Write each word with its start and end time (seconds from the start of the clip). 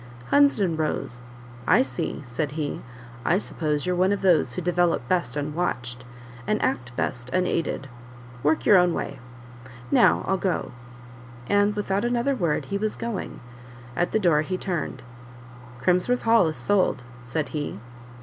Hunsden 0.31 0.77
rose: 0.77 1.27
"I 1.67 1.83
see," 1.83 2.23
said 2.25 2.53
he; 2.53 2.81
"I 3.23 3.37
suppose 3.37 3.85
you're 3.85 3.95
one 3.95 4.11
of 4.11 4.23
those 4.23 4.53
who 4.55 4.61
develop 4.63 5.07
best 5.07 5.35
unwatched, 5.37 6.05
and 6.47 6.59
act 6.63 6.95
best 6.95 7.29
unaided 7.29 7.87
work 8.41 8.65
your 8.65 8.79
own 8.79 8.95
way. 8.95 9.19
Now, 9.91 10.25
I'll 10.27 10.37
go." 10.37 10.71
And, 11.47 11.75
without 11.75 12.03
another 12.03 12.33
word, 12.33 12.65
he 12.65 12.79
was 12.79 12.95
going; 12.95 13.41
at 13.95 14.11
the 14.11 14.17
door 14.19 14.41
he 14.41 14.57
turned: 14.57 15.03
"Crimsworth 15.79 16.23
Hall 16.23 16.47
is 16.47 16.57
sold," 16.57 17.03
said 17.21 17.49
he. 17.49 17.79